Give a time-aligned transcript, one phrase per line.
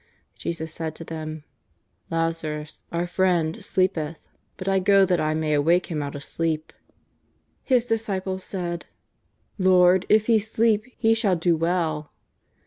[0.35, 1.43] "Jesus said to them:"
[2.09, 4.17] Lazarus, our friend, sleepeth,
[4.57, 6.73] but I go that I may awake him out of sleep."
[7.61, 8.87] His disciples said:"
[9.59, 12.09] Lord, if he sleep he shall do well.''